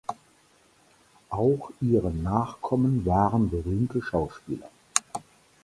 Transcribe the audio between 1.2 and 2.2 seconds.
Auch ihre